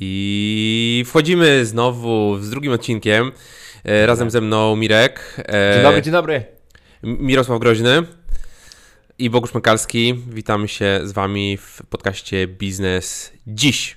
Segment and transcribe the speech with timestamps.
[0.00, 3.32] I wchodzimy znowu z drugim odcinkiem.
[3.84, 5.44] E, razem ze mną Mirek.
[5.48, 6.44] E, dzień dobry, dzień dobry.
[7.02, 8.02] Mirosław Groźny
[9.18, 10.14] i Bogusz Mekalski.
[10.28, 13.96] Witamy się z Wami w podcaście Biznes Dziś.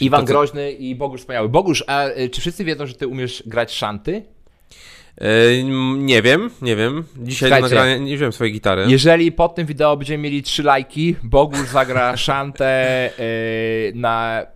[0.00, 0.32] Iwan to, co...
[0.32, 1.48] Groźny i Bogusz Wspaniały.
[1.48, 4.22] Bogusz, a e, czy wszyscy wiedzą, że Ty umiesz grać szanty?
[5.96, 7.04] nie wiem, nie wiem.
[7.16, 8.84] Dzisiaj nagrania nie wziąłem swojej gitary.
[8.88, 13.10] Jeżeli pod tym wideo będziemy mieli trzy lajki, Bogusz zagra szantę
[13.94, 14.46] na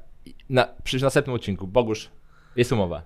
[0.53, 1.67] na, przy następnym odcinku.
[1.67, 2.09] Bogusz,
[2.57, 3.03] jest umowa.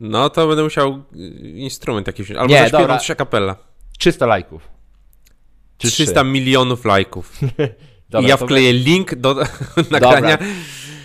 [0.00, 1.18] No to będę musiał y,
[1.56, 2.40] instrument jakiś wziąć.
[2.40, 3.56] Albo Nie, zaśpiewam coś kapella.
[3.98, 4.68] 300 lajków.
[5.78, 6.30] 300 3.
[6.30, 7.38] milionów lajków.
[8.10, 8.78] dobra, I ja wkleję by...
[8.78, 9.34] link do
[9.90, 10.36] nagrania.
[10.36, 10.46] Dobra,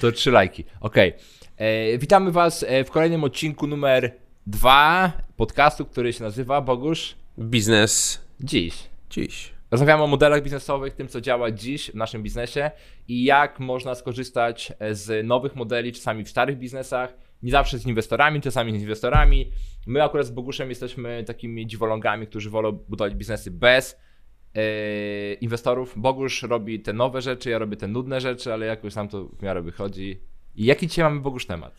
[0.02, 0.66] to 3 lajki.
[0.82, 1.10] Okej.
[1.10, 1.68] Okay.
[1.68, 4.14] E, witamy Was e, w kolejnym odcinku numer
[4.48, 7.16] 2 podcastu, który się nazywa Bogusz.
[7.40, 8.22] Biznes.
[8.40, 8.76] Dziś.
[9.10, 9.59] Dziś.
[9.72, 12.72] Rozmawiamy o modelach biznesowych, tym co działa dziś w naszym biznesie
[13.08, 18.42] i jak można skorzystać z nowych modeli, czasami w starych biznesach, nie zawsze z inwestorami,
[18.42, 19.52] czasami z inwestorami.
[19.88, 23.98] My akurat z Boguszem jesteśmy takimi dziwolągami, którzy wolą budować biznesy bez
[24.56, 24.62] yy,
[25.34, 25.94] inwestorów.
[25.98, 29.42] Bogusz robi te nowe rzeczy, ja robię te nudne rzeczy, ale jakoś nam to w
[29.42, 30.20] miarę wychodzi.
[30.56, 31.74] I jaki dzisiaj mamy Bogusz temat?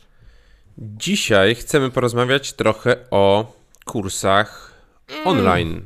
[0.79, 3.53] Dzisiaj chcemy porozmawiać trochę o
[3.85, 4.75] kursach
[5.09, 5.27] mm.
[5.27, 5.83] online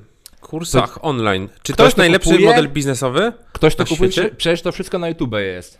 [0.54, 1.48] kursach to, online.
[1.62, 2.48] Czy to jest najlepszy kupuje?
[2.48, 3.32] model biznesowy?
[3.52, 4.12] Ktoś to kupuje?
[4.12, 4.34] Świecie?
[4.36, 5.78] Przecież to wszystko na YouTube jest.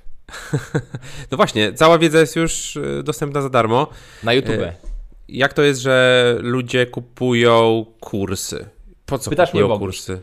[1.30, 3.86] no właśnie, cała wiedza jest już e, dostępna za darmo.
[4.22, 4.58] Na YouTube.
[4.60, 4.74] E,
[5.28, 8.68] jak to jest, że ludzie kupują kursy?
[9.06, 10.20] Po co Pytasz kupują kursy?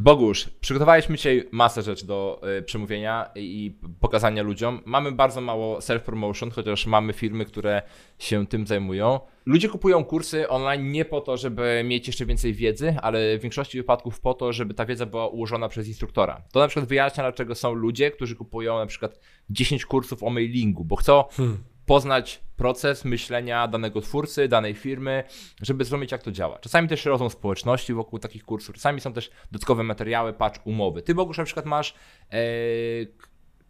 [0.00, 4.80] Bogusz, przygotowaliśmy dzisiaj masę rzeczy do y, przemówienia i pokazania ludziom.
[4.84, 7.82] Mamy bardzo mało self-promotion, chociaż mamy firmy, które
[8.18, 9.20] się tym zajmują.
[9.46, 13.78] Ludzie kupują kursy online nie po to, żeby mieć jeszcze więcej wiedzy, ale w większości
[13.78, 16.42] wypadków po to, żeby ta wiedza była ułożona przez instruktora.
[16.52, 20.84] To na przykład wyjaśnia, dlaczego są ludzie, którzy kupują na przykład 10 kursów o mailingu,
[20.84, 25.24] bo chcą hmm poznać proces myślenia danego twórcy, danej firmy,
[25.62, 26.58] żeby zrozumieć, jak to działa.
[26.58, 31.02] Czasami też rozum społeczności wokół takich kursów, czasami są też dodatkowe materiały, patrz, umowy.
[31.02, 31.94] Ty, Bogusz, na przykład masz
[32.32, 32.36] e,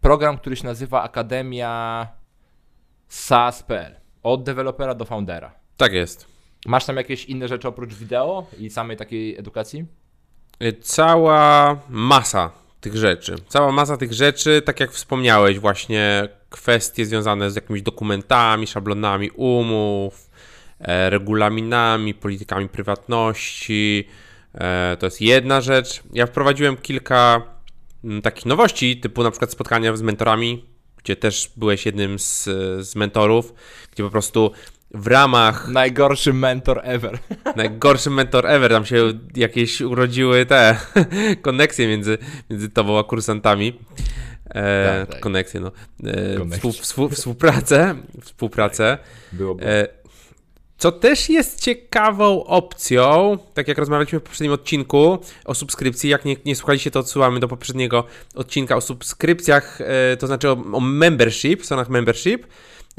[0.00, 2.06] program, który się nazywa Akademia
[3.08, 5.54] SaaS.pl, od dewelopera do foundera.
[5.76, 6.26] Tak jest.
[6.66, 9.86] Masz tam jakieś inne rzeczy oprócz wideo i samej takiej edukacji?
[10.80, 12.50] Cała masa
[12.80, 13.34] tych rzeczy.
[13.48, 20.30] Cała masa tych rzeczy, tak jak wspomniałeś, właśnie kwestie związane z jakimiś dokumentami, szablonami umów,
[20.80, 24.08] e, regulaminami, politykami prywatności.
[24.54, 26.02] E, to jest jedna rzecz.
[26.12, 27.42] Ja wprowadziłem kilka
[28.04, 30.64] m, takich nowości, typu na przykład spotkania z mentorami,
[30.96, 32.44] gdzie też byłeś jednym z,
[32.80, 33.54] z mentorów,
[33.92, 34.52] gdzie po prostu
[34.90, 35.68] w ramach.
[35.68, 37.18] Najgorszy mentor ever.
[37.56, 38.70] Najgorszy mentor ever.
[38.70, 40.76] Tam się jakieś urodziły te
[41.42, 42.18] koneksje między,
[42.50, 43.78] między tobą a kursantami.
[44.50, 45.20] E, tak, tak.
[45.20, 45.72] Koneksje, no.
[46.04, 47.94] E, współ, współ, współpracę.
[48.20, 48.98] Współpracę.
[49.30, 49.68] Tak.
[49.68, 49.88] E,
[50.78, 56.36] co też jest ciekawą opcją, tak jak rozmawialiśmy w poprzednim odcinku o subskrypcji, jak nie,
[56.44, 61.64] nie słuchaliście, to odsyłamy do poprzedniego odcinka o subskrypcjach, e, to znaczy o, o membership,
[61.64, 62.46] stronach membership,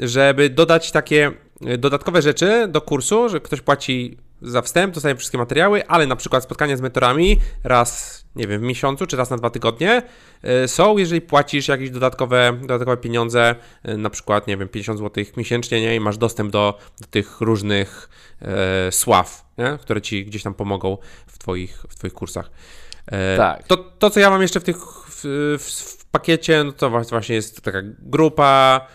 [0.00, 1.32] żeby dodać takie
[1.78, 6.44] dodatkowe rzeczy do kursu, że ktoś płaci za wstęp, dostaje wszystkie materiały, ale na przykład
[6.44, 10.02] spotkania z mentorami raz, nie wiem, w miesiącu czy raz na dwa tygodnie
[10.42, 15.24] e, są, jeżeli płacisz jakieś dodatkowe, dodatkowe pieniądze, e, na przykład, nie wiem, 50 zł
[15.36, 15.96] miesięcznie, nie?
[15.96, 18.08] I masz dostęp do, do tych różnych
[18.42, 19.78] e, sław, nie?
[19.80, 22.50] które ci gdzieś tam pomogą w twoich, w twoich kursach.
[23.06, 23.66] E, tak.
[23.66, 24.76] To, to, co ja mam jeszcze w tych
[25.08, 25.22] w,
[25.58, 28.86] w, w pakiecie, no to właśnie jest taka grupa,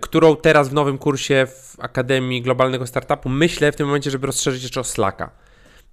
[0.00, 4.62] którą teraz w nowym kursie w Akademii Globalnego Startupu myślę w tym momencie, żeby rozszerzyć
[4.62, 5.30] jeszcze o Slacka.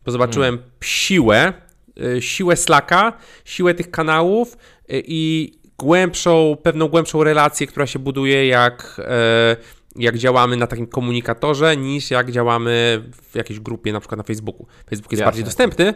[0.05, 0.71] Bo zobaczyłem hmm.
[0.81, 1.53] siłę,
[2.17, 3.13] e, siłę Slacka,
[3.45, 4.57] siłę tych kanałów e,
[4.89, 9.01] i głębszą, pewną głębszą relację, która się buduje jak,
[9.95, 14.67] jak działamy na takim komunikatorze, niż jak działamy w jakiejś grupie, na przykład na Facebooku.
[14.89, 15.25] Facebook jest Jasne.
[15.25, 15.93] bardziej dostępny,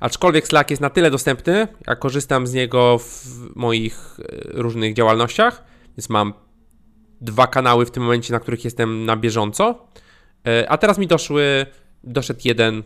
[0.00, 5.64] aczkolwiek Slack jest na tyle dostępny, ja korzystam z niego w moich różnych działalnościach,
[5.96, 6.32] więc mam
[7.20, 9.88] dwa kanały w tym momencie, na których jestem na bieżąco.
[10.46, 11.66] E, a teraz mi doszły,
[12.04, 12.82] doszedł jeden,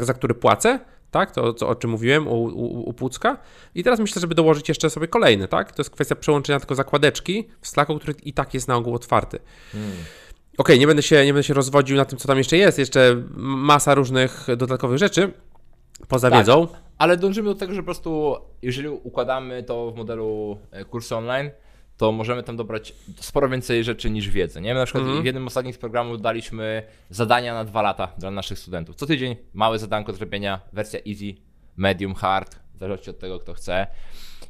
[0.00, 1.30] za który płacę, tak?
[1.30, 3.38] To, co, o czym mówiłem u, u, u Pucka.
[3.74, 5.72] I teraz myślę, żeby dołożyć jeszcze sobie kolejny, tak?
[5.72, 9.38] To jest kwestia przełączenia tylko zakładeczki w Slacku, który i tak jest na ogół otwarty.
[9.72, 9.92] Hmm.
[9.92, 10.04] Okej,
[10.58, 12.78] okay, nie, będę się, nie będę się rozwodził na tym, co tam jeszcze jest.
[12.78, 15.32] Jeszcze masa różnych dodatkowych rzeczy
[16.08, 16.68] poza tak, wiedzą.
[16.98, 21.50] Ale dążymy do tego, że po prostu, jeżeli układamy to w modelu e, kursu online,
[21.96, 24.60] to możemy tam dobrać sporo więcej rzeczy niż wiedzę.
[24.60, 24.74] Nie?
[24.74, 25.22] My na przykład -hmm.
[25.22, 28.96] w jednym z ostatnich programów daliśmy zadania na dwa lata dla naszych studentów.
[28.96, 31.34] Co tydzień małe zadanko zrobienia, wersja easy,
[31.76, 33.86] medium, hard, w zależności od tego, kto chce.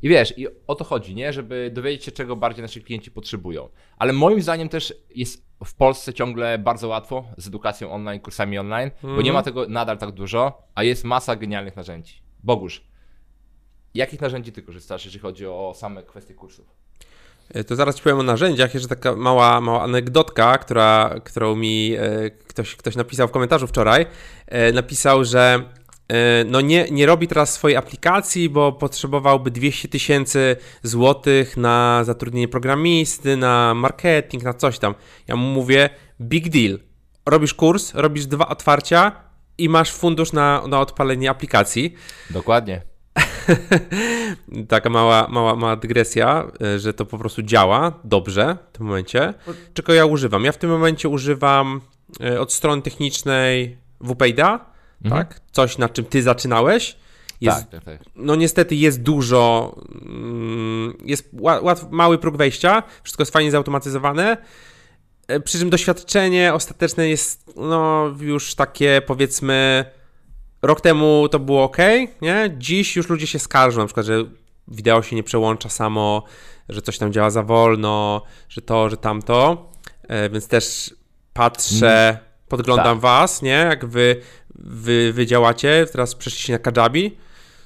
[0.03, 1.33] I wiesz, i o to chodzi, nie?
[1.33, 3.69] Żeby dowiedzieć się, czego bardziej nasi klienci potrzebują.
[3.99, 8.91] Ale moim zdaniem też jest w Polsce ciągle bardzo łatwo z edukacją online, kursami online,
[9.03, 9.45] bo nie ma mhm.
[9.45, 12.23] tego nadal tak dużo, a jest masa genialnych narzędzi.
[12.45, 12.85] Bogusz,
[13.95, 16.86] jakich narzędzi ty korzystasz, jeżeli chodzi o same kwestie kursów?
[17.55, 18.75] E, to zaraz ci powiem o narzędziach.
[18.75, 24.07] Jeszcze taka mała, mała anegdotka, która, którą mi e, ktoś, ktoś napisał w komentarzu wczoraj.
[24.47, 25.63] E, napisał, że
[26.47, 33.37] no nie, nie robi teraz swojej aplikacji, bo potrzebowałby 200 tysięcy złotych na zatrudnienie programisty,
[33.37, 34.95] na marketing, na coś tam.
[35.29, 35.91] Ja mu mówię,
[36.21, 36.79] big deal.
[37.27, 39.13] Robisz kurs, robisz dwa otwarcia
[39.59, 41.95] i masz fundusz na, na odpalenie aplikacji.
[42.31, 42.96] Dokładnie.
[44.69, 49.35] Taka mała, mała, mała dygresja, e, że to po prostu działa dobrze w tym momencie.
[49.75, 50.45] Czego ja używam?
[50.45, 51.81] Ja w tym momencie używam
[52.21, 54.67] e, od strony technicznej WPAIDA,
[55.05, 55.25] mhm.
[55.25, 55.41] tak?
[55.53, 56.97] Coś, na czym ty zaczynałeś.
[57.41, 58.09] Jest, tak, tak, tak.
[58.17, 64.37] No niestety jest dużo, mm, jest łat, mały próg wejścia, wszystko jest fajnie zautomatyzowane,
[65.29, 69.85] e, przy czym doświadczenie ostateczne jest no już takie powiedzmy
[70.67, 71.77] Rok temu to było ok,
[72.23, 72.55] nie?
[72.59, 74.25] Dziś już ludzie się skarżą, na przykład, że
[74.69, 76.23] wideo się nie przełącza samo,
[76.69, 79.71] że coś tam działa za wolno, że to, że tamto.
[80.09, 80.95] E, więc też
[81.33, 82.21] patrzę, mm.
[82.49, 82.99] podglądam tak.
[82.99, 83.51] was, nie?
[83.51, 84.21] Jak wy,
[84.55, 87.17] wy, wy działacie, teraz przeszliście na Kajabi.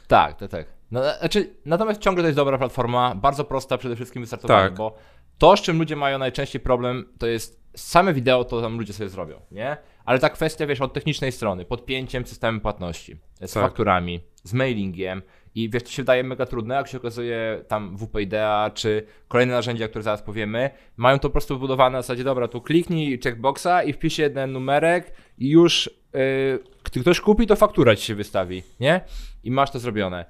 [0.08, 0.66] Tak, tak, tak.
[0.90, 4.74] No, znaczy, natomiast ciągle to jest dobra platforma, bardzo prosta przede wszystkim wystartowanie, tak.
[4.74, 4.96] bo
[5.38, 9.10] to, z czym ludzie mają najczęściej problem, to jest same wideo, to tam ludzie sobie
[9.10, 9.76] zrobią, nie?
[10.10, 13.62] Ale ta kwestia, wiesz, od technicznej strony, podpięciem systemu płatności, z tak.
[13.62, 15.22] fakturami, z mailingiem
[15.54, 19.88] i wiesz, to się wydaje mega trudne, jak się okazuje tam WPIDEA czy kolejne narzędzia,
[19.88, 23.92] które zaraz powiemy, mają to po prostu wybudowane na zasadzie, dobra, tu kliknij checkboxa i
[23.92, 29.00] wpisz jeden numerek i już yy, gdy ktoś kupi, to faktura ci się wystawi, nie?
[29.44, 30.24] I masz to zrobione.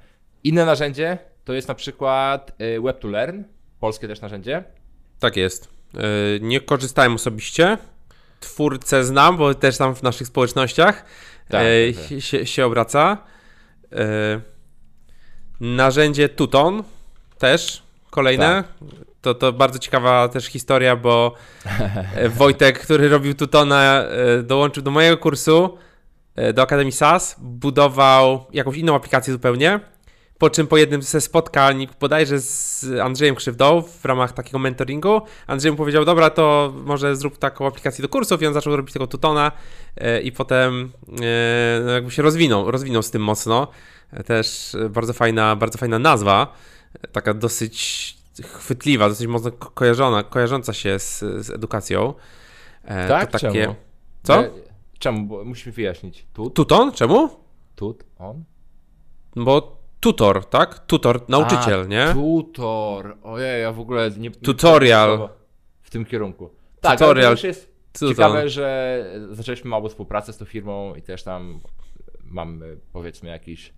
[0.45, 3.43] Inne narzędzie to jest na przykład yy, Web2Learn,
[3.79, 4.65] polskie też narzędzie.
[5.19, 5.75] Tak jest.
[5.95, 6.01] Yy,
[6.41, 7.79] nie korzystałem osobiście,
[8.41, 11.05] twórcę znam, bo też tam w naszych społecznościach
[11.49, 12.23] tak, e, tak.
[12.23, 13.19] Się, się obraca.
[13.93, 14.41] E,
[15.61, 16.83] narzędzie Tuton
[17.39, 18.65] też kolejne.
[18.65, 18.89] Tak.
[19.21, 21.35] To, to bardzo ciekawa też historia, bo
[22.15, 25.79] e, Wojtek, który robił Tutona, e, dołączył do mojego kursu
[26.37, 29.81] e, do Akademii SAS, budował jakąś inną aplikację zupełnie
[30.41, 35.71] po czym po jednym ze spotkań, bodajże z Andrzejem Krzywdą w ramach takiego mentoringu, Andrzej
[35.71, 39.07] mu powiedział, dobra, to może zrób taką aplikację do kursów i on zaczął robić tego
[39.07, 39.53] tutona
[39.97, 43.69] e, i potem e, no jakby się rozwinął, rozwinął z tym mocno.
[44.13, 46.55] E, też bardzo fajna, bardzo fajna nazwa,
[47.13, 52.15] taka dosyć chwytliwa, dosyć mocno kojarzona, kojarząca się z, z edukacją.
[53.09, 53.63] Tak, to takie...
[53.63, 53.75] czemu?
[54.23, 54.43] Co?
[54.99, 55.27] Czemu?
[55.27, 56.27] Bo musimy wyjaśnić.
[56.33, 56.55] Tut?
[56.55, 56.93] Tuton?
[56.93, 57.29] Czemu?
[57.77, 58.45] Tut, on?
[59.37, 60.79] Bo tutor, tak?
[60.87, 62.13] Tutor, nauczyciel, A, nie?
[62.13, 63.17] Tutor.
[63.23, 64.31] Ojej, ja w ogóle nie.
[64.31, 65.29] Tutorial.
[65.83, 66.51] W tym kierunku.
[66.81, 67.37] Tak, Tutorial.
[67.37, 68.09] to jest tutor.
[68.09, 71.61] ciekawe, że zaczęliśmy małą współpracę z tą firmą i też tam
[72.25, 73.73] mamy powiedzmy jakiś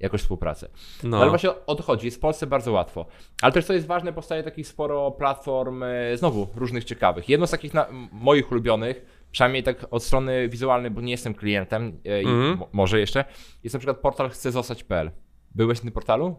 [0.00, 0.68] jakąś współpracę.
[1.02, 1.20] No.
[1.20, 3.06] Ale właśnie o to chodzi, jest w Polsce bardzo łatwo.
[3.42, 7.28] Ale też co jest ważne, powstaje takich sporo platform, e, znowu różnych ciekawych.
[7.28, 11.82] Jedno z takich na, moich ulubionych, przynajmniej tak od strony wizualnej, bo nie jestem klientem
[11.82, 12.22] mm.
[12.22, 12.58] i mhm.
[12.72, 13.24] może jeszcze,
[13.64, 15.10] jest na przykład portal chcę zostać.pl.
[15.56, 16.36] Byłeś na tym portalu?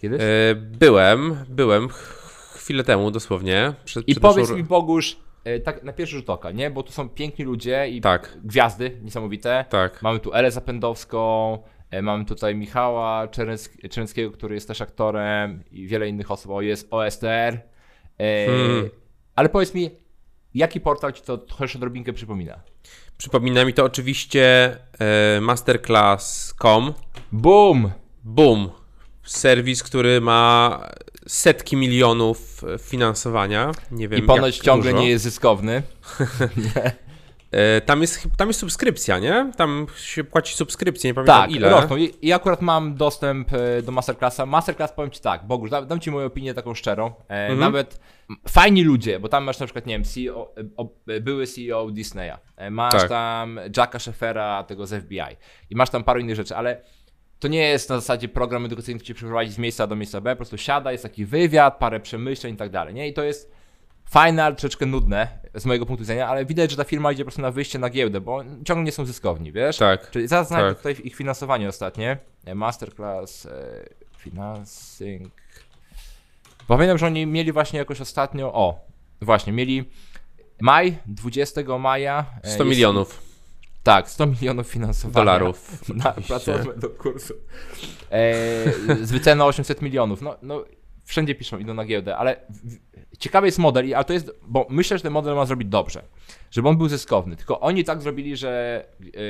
[0.00, 0.20] Kiedyś?
[0.22, 1.88] E, byłem, byłem
[2.54, 3.72] chwilę temu dosłownie.
[3.84, 4.56] Przed, I przed powiedz naszą...
[4.56, 6.70] mi Bogusz, e, tak na pierwszy rzut oka, nie?
[6.70, 8.38] Bo tu są piękni ludzie i tak.
[8.44, 9.64] gwiazdy niesamowite.
[9.68, 10.02] Tak.
[10.02, 11.58] Mamy tu Elę Zapędowską,
[11.90, 13.28] e, mamy tutaj Michała
[13.90, 16.50] Czerńskiego, który jest też aktorem i wiele innych osób.
[16.50, 17.60] O, jest OSTR.
[18.18, 18.88] Hmm.
[19.36, 19.90] Ale powiedz mi,
[20.54, 22.60] jaki portal ci to chociaż odrobinkę przypomina?
[23.18, 24.76] Przypomina mi to oczywiście
[25.40, 26.94] masterclass.com.
[27.32, 28.03] Boom!
[28.24, 28.70] Boom.
[29.22, 30.80] Serwis, który ma
[31.26, 33.72] setki milionów finansowania.
[33.90, 35.02] Nie wiem, I ponoć ciągle dużo.
[35.02, 35.82] nie jest zyskowny.
[37.54, 39.52] E, tam jest, tam jest subskrypcja, nie?
[39.56, 41.70] Tam się płaci subskrypcję, nie pamiętam tak, ile.
[41.70, 41.96] Rosną.
[41.96, 44.46] I, I akurat mam dostęp e, do Masterclassa.
[44.46, 47.06] Masterclass powiem Ci tak, Bogusz, dam, dam Ci moją opinię taką szczerą.
[47.06, 47.58] E, mhm.
[47.58, 48.00] Nawet
[48.48, 50.88] fajni ludzie, bo tam masz na przykład, nie wiem, CEO, o,
[51.20, 52.36] były CEO Disneya.
[52.70, 53.08] Masz tak.
[53.08, 55.36] tam Jacka Scheffera, tego z FBI.
[55.70, 56.80] I masz tam paru innych rzeczy, ale
[57.44, 60.30] to nie jest na zasadzie program edukacyjny, który cię przeprowadzi z miejsca do miejsca B,
[60.30, 63.08] po prostu siada, jest taki wywiad, parę przemyśleń i tak dalej, nie?
[63.08, 63.52] I to jest
[64.04, 67.26] fajne, ale troszeczkę nudne z mojego punktu widzenia, ale widać, że ta firma idzie po
[67.26, 69.76] prostu na wyjście na giełdę, bo ciągle nie są zyskowni, wiesz?
[69.76, 70.10] Tak.
[70.10, 70.76] Czyli zaraz znajdę tak.
[70.76, 72.18] tutaj ich finansowanie ostatnie.
[72.44, 73.50] E, masterclass, e,
[74.18, 75.32] financing.
[76.68, 78.86] Pamiętam, że oni mieli właśnie jakoś ostatnio, o,
[79.22, 79.90] właśnie, mieli
[80.60, 82.26] maj, 20 maja.
[82.42, 83.33] E, 100 milionów.
[83.84, 85.14] Tak, 100 milionów finansowania.
[85.14, 85.88] Dolarów.
[86.04, 87.34] Na platformę do kursu.
[88.10, 88.64] E,
[89.02, 90.22] z wyceny 800 milionów.
[90.22, 90.64] No, no,
[91.04, 94.98] wszędzie piszą, idą na giełdę, ale w, ciekawy jest model, ale to jest, bo myślę,
[94.98, 96.02] że ten model ma zrobić dobrze,
[96.50, 97.36] żeby on był zyskowny.
[97.36, 98.84] Tylko oni tak zrobili, że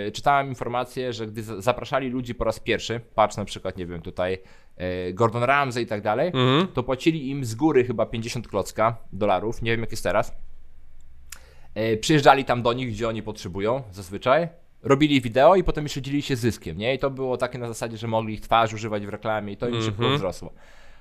[0.06, 4.02] e, czytałem informację, że gdy zapraszali ludzi po raz pierwszy, patrz na przykład, nie wiem,
[4.02, 4.38] tutaj
[4.76, 6.68] e, Gordon Ramsay i tak dalej, mhm.
[6.68, 10.32] to płacili im z góry chyba 50 klocka dolarów, nie wiem jak jest teraz.
[11.74, 14.48] E, przyjeżdżali tam do nich, gdzie oni potrzebują zazwyczaj,
[14.82, 16.94] robili wideo i potem jeszcze dzielili się zyskiem, nie?
[16.94, 19.68] I to było takie na zasadzie, że mogli ich twarz używać w reklamie i to
[19.68, 20.16] im szybko mhm.
[20.16, 20.52] wzrosło.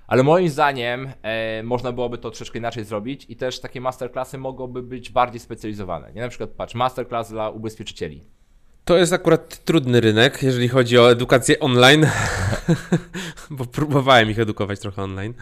[0.08, 4.84] Ale moim zdaniem e, można byłoby to troszeczkę inaczej zrobić i też takie masterclassy mogłyby
[4.84, 6.14] być bardziej specjalizowane.
[6.14, 8.24] Nie na przykład, patrz, masterclass dla ubezpieczycieli.
[8.86, 12.08] To jest akurat trudny rynek, jeżeli chodzi o edukację online,
[13.50, 15.34] bo próbowałem ich edukować trochę online.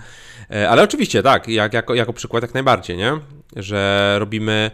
[0.51, 3.13] E, ale oczywiście, tak, jak, jako, jako przykład jak najbardziej, nie?
[3.55, 4.71] Że robimy,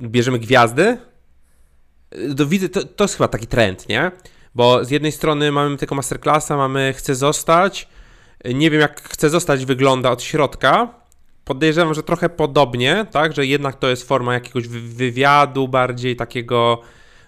[0.00, 0.98] bierzemy gwiazdy.
[2.36, 4.10] To, widzę, to, to jest chyba taki trend, nie?
[4.54, 7.88] Bo z jednej strony mamy tylko masterclassa, mamy chcę zostać,
[8.54, 10.88] nie wiem, jak chce zostać, wygląda od środka.
[11.44, 16.80] Podejrzewam, że trochę podobnie, tak, że jednak to jest forma jakiegoś wywiadu bardziej takiego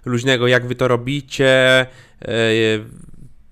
[0.05, 1.87] luźnego, jak wy to robicie,
[2.21, 2.29] yy,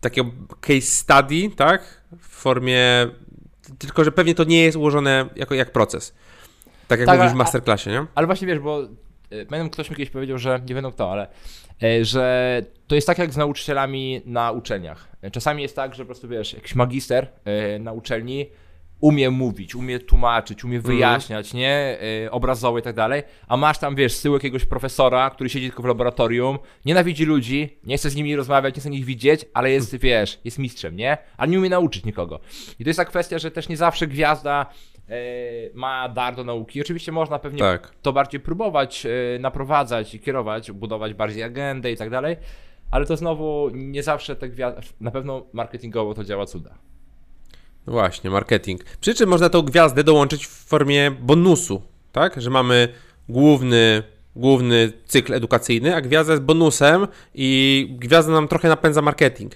[0.01, 0.31] takiego
[0.61, 2.83] case study, tak, w formie,
[3.79, 6.15] tylko że pewnie to nie jest ułożone jako jak proces.
[6.89, 8.07] Tak jak tak, mówisz w masterclassie, nie?
[8.15, 8.83] Ale właśnie wiesz, bo
[9.31, 11.29] pamiętam, ktoś mi kiedyś powiedział, że nie wiem kto, ale
[11.83, 15.09] E, że to jest tak jak z nauczycielami na uczelniach.
[15.23, 18.47] E, czasami jest tak, że po prostu wiesz, jakiś magister e, na uczelni
[19.01, 20.95] umie mówić, umie tłumaczyć, umie mhm.
[20.95, 21.61] wyjaśniać, mm.
[21.61, 21.99] nie?
[22.31, 25.87] Obrazowo i tak dalej, a masz tam, wiesz, tyłu jakiegoś profesora, który siedzi tylko w
[25.87, 30.41] laboratorium, nienawidzi ludzi, nie chce z nimi rozmawiać, nie chce nich widzieć, ale jest, wiesz,
[30.45, 31.19] jest mistrzem, nie?
[31.37, 32.41] A nie umie nauczyć nikogo.
[32.79, 34.67] I to jest ta kwestia, że też nie zawsze gwiazda
[35.09, 36.81] E, ma dar do nauki.
[36.81, 37.95] Oczywiście można pewnie tak.
[38.03, 42.37] to bardziej próbować e, naprowadzać i kierować, budować bardziej agendę i tak dalej,
[42.91, 46.79] ale to znowu nie zawsze te gwiazdy, na pewno marketingowo to działa cuda.
[47.87, 48.85] No właśnie, marketing.
[49.01, 52.41] Przy czym można tą gwiazdę dołączyć w formie bonusu, tak?
[52.41, 52.89] Że mamy
[53.29, 54.03] główny,
[54.37, 59.53] główny cykl edukacyjny, a gwiazda jest bonusem i gwiazda nam trochę napędza marketing.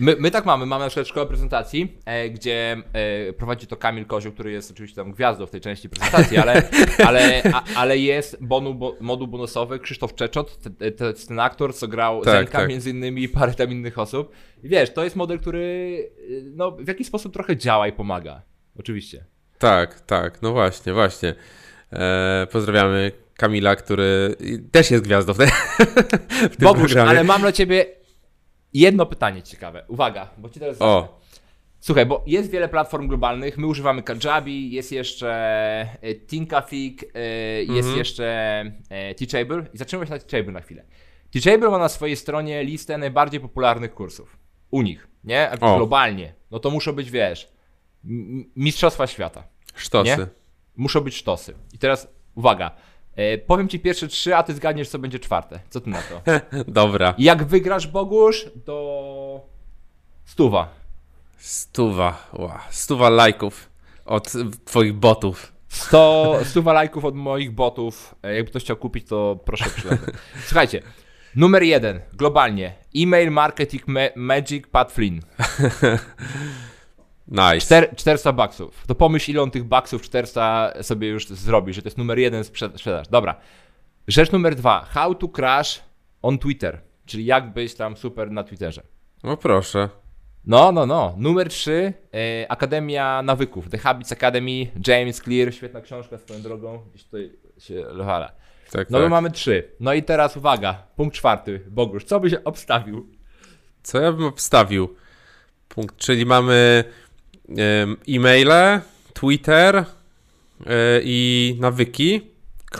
[0.00, 4.06] My, my tak mamy, mamy na przykład szkołę prezentacji, e, gdzie e, prowadzi to Kamil
[4.06, 6.62] Kozioł, który jest oczywiście tam gwiazdą w tej części prezentacji, ale,
[7.08, 11.88] ale, a, ale jest bonu, bo, moduł bonusowy Krzysztof Czeczot, te, te, ten aktor, co
[11.88, 12.68] grał tak, Zenka tak.
[12.68, 14.32] między innymi i parę tam innych osób.
[14.62, 16.10] I wiesz, to jest model, który
[16.54, 18.42] no, w jakiś sposób trochę działa i pomaga.
[18.78, 19.24] Oczywiście.
[19.58, 21.34] Tak, tak, no właśnie, właśnie.
[21.92, 24.36] E, pozdrawiamy Kamila, który
[24.72, 25.46] też jest gwiazdą w, te,
[26.52, 27.10] w tym Bogusz, programie.
[27.10, 27.86] ale mam dla ciebie
[28.74, 29.84] jedno pytanie ciekawe.
[29.88, 31.20] Uwaga, bo ci teraz o.
[31.80, 35.30] Słuchaj, bo jest wiele platform globalnych, my używamy Kajabi, jest jeszcze
[36.02, 37.20] e, Thinkafig, e,
[37.62, 37.98] jest mhm.
[37.98, 38.24] jeszcze
[38.88, 40.84] e, Teachable i zaczynamy się na Teachable na chwilę.
[41.30, 44.36] Teachable ma na swojej stronie listę najbardziej popularnych kursów.
[44.70, 45.50] U nich, nie?
[45.60, 45.76] O.
[45.76, 46.34] Globalnie.
[46.50, 47.52] No to muszą być, wiesz,
[48.56, 49.44] mistrzostwa świata.
[49.74, 50.08] Sztosy.
[50.08, 50.26] Nie?
[50.76, 51.54] Muszą być sztosy.
[51.72, 52.70] I teraz uwaga,
[53.18, 55.60] E, powiem ci pierwsze trzy, a ty zgadniesz, co będzie czwarte.
[55.70, 56.20] Co ty na to?
[56.80, 57.14] Dobra.
[57.18, 59.40] Jak wygrasz Bogusz, to
[60.24, 60.68] stuwa.
[61.36, 62.50] Stuwa, wow.
[62.70, 63.70] stuwa lajków
[64.04, 64.32] od
[64.64, 65.52] twoich botów.
[65.68, 68.14] 100, stuwa lajków od moich botów.
[68.22, 70.14] E, jakby ktoś chciał kupić, to proszę przylepić.
[70.46, 70.82] Słuchajcie,
[71.36, 72.72] numer jeden, globalnie.
[72.96, 75.20] E-mail Marketing ma Magic Pat Flynn.
[77.28, 77.60] Nice.
[77.60, 78.86] 4, 400 baksów.
[78.86, 82.44] To pomyśl, ile on tych baksów 400 sobie już zrobi, że to jest numer jeden
[82.44, 83.08] sprzedaż.
[83.10, 83.34] Dobra.
[84.08, 84.86] Rzecz numer dwa.
[84.90, 85.82] How to crash
[86.22, 86.80] on Twitter.
[87.06, 88.82] Czyli jak być tam super na Twitterze.
[89.22, 89.88] No proszę.
[90.44, 91.14] No, no, no.
[91.18, 91.92] Numer 3.
[92.14, 93.70] E, Akademia Nawyków.
[93.70, 94.66] The Habits Academy.
[94.86, 95.54] James Clear.
[95.54, 96.82] Świetna książka swoją drogą.
[96.90, 98.32] Gdzieś tutaj się lochala.
[98.70, 99.10] Tak, no tak.
[99.10, 99.70] mamy trzy.
[99.80, 100.82] No i teraz uwaga.
[100.96, 101.60] Punkt czwarty.
[101.70, 103.08] Bogusz, co byś obstawił?
[103.82, 104.94] Co ja bym obstawił?
[105.68, 106.84] Punkt, czyli mamy
[108.08, 108.80] e-maile,
[109.14, 109.84] Twitter e,
[111.02, 112.20] i nawyki.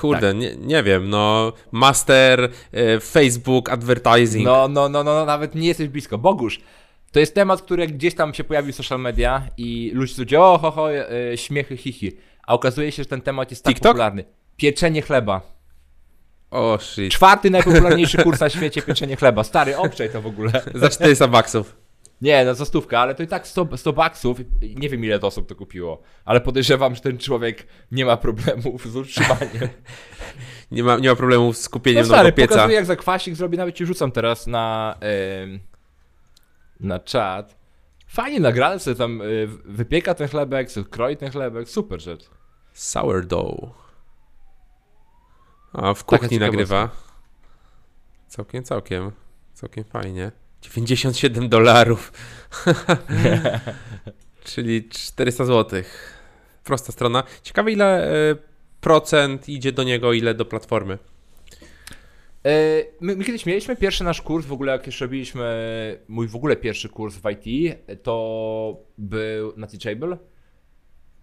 [0.01, 0.37] Kurde, tak.
[0.37, 4.45] nie, nie wiem, no master, e, Facebook, advertising.
[4.45, 6.19] No, no, no, no, nawet nie jesteś blisko.
[6.19, 6.61] Bogusz,
[7.13, 10.59] to jest temat, który gdzieś tam się pojawił w social media i ludzie ludzie, o,
[10.59, 12.17] ho, ho, e, śmiechy, hihi.
[12.47, 13.93] A okazuje się, że ten temat jest tak TikTok?
[13.93, 14.25] popularny.
[14.57, 15.41] Pieczenie chleba.
[16.51, 17.13] O, oh, shit.
[17.13, 19.45] Czwarty najpopularniejszy kurs na świecie pieczenie chleba.
[19.45, 20.63] Stary, obczaj to w ogóle.
[20.75, 21.77] Za 400 baksów.
[22.21, 24.39] Nie, no za stówkę, ale to i tak 100, 100 baksów,
[24.77, 28.93] nie wiem ile to osób to kupiło, ale podejrzewam, że ten człowiek nie ma problemów
[28.93, 29.69] z utrzymaniem.
[30.71, 32.49] nie, ma, nie ma problemów z kupieniem no, stary, pieca.
[32.49, 35.61] pokazuję jak za kwasik zrobi, nawet ci rzucam teraz na, yy,
[36.81, 37.59] na czat.
[38.07, 42.31] Fajnie nagrane sobie tam yy, wypieka ten chlebek, kroi ten chlebek, super rzecz.
[42.73, 43.89] Sourdough.
[45.73, 46.91] A w kuchni nagrywa.
[48.29, 49.13] Całkiem, całkiem.
[49.55, 50.33] Całkiem fajnie.
[50.62, 52.12] 97 dolarów.
[54.45, 55.83] Czyli 400 zł.
[56.65, 57.25] Prosta strona.
[57.43, 58.37] Ciekawe ile e,
[58.81, 60.99] procent idzie do niego, ile do platformy.
[62.47, 65.45] E, my, my, kiedyś mieliśmy pierwszy nasz kurs, w ogóle jak jeszcze robiliśmy
[66.09, 70.19] mój w ogóle pierwszy kurs w IT, to był na Teachable.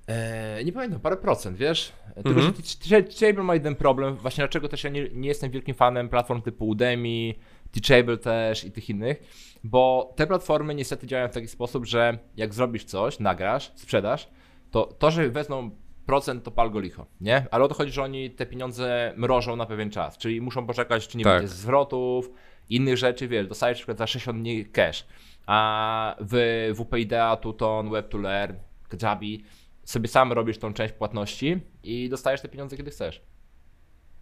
[0.07, 1.91] E, nie pamiętam, parę procent, wiesz?
[2.15, 2.87] Tylko, mm -hmm.
[2.87, 6.41] że Teachable ma jeden problem, właśnie dlaczego też ja nie, nie jestem wielkim fanem platform
[6.41, 7.33] typu Udemy,
[7.81, 9.23] Teachable też i tych innych,
[9.63, 14.27] bo te platformy niestety działają w taki sposób, że jak zrobisz coś, nagrasz, sprzedasz,
[14.71, 15.71] to to, że wezmą
[16.05, 17.45] procent to pal go licho, nie?
[17.51, 21.07] Ale o to chodzi, że oni te pieniądze mrożą na pewien czas, czyli muszą poczekać,
[21.07, 21.33] czy nie tak.
[21.41, 22.31] będzie zwrotów,
[22.69, 25.05] innych rzeczy, wiesz, dostajesz na przykład za 60 dni cash,
[25.45, 28.53] a w WP Idea, Tuton, Web2Learn,
[28.89, 29.43] Kajabi
[29.83, 33.21] sobie sam robisz tą część płatności i dostajesz te pieniądze, kiedy chcesz.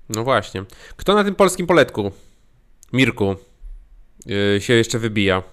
[0.09, 0.63] No właśnie.
[0.95, 2.11] Kto na tym polskim poletku,
[2.93, 3.35] Mirku,
[4.25, 5.43] yy, się jeszcze wybija?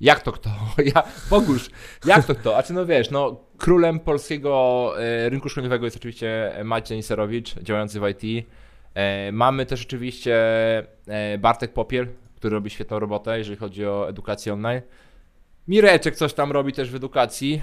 [0.00, 0.50] Jak to kto?
[0.94, 1.70] Ja, Bogusz,
[2.04, 2.56] jak to kto?
[2.56, 8.00] A czy no wiesz, no królem polskiego e, rynku szkoleniowego jest oczywiście Maciej Niserowicz, działający
[8.00, 8.46] w IT.
[8.94, 10.36] E, mamy też oczywiście
[11.06, 12.06] e, Bartek Popiel,
[12.36, 14.82] który robi świetną robotę, jeżeli chodzi o edukację online.
[15.68, 17.62] Mireczek coś tam robi też w edukacji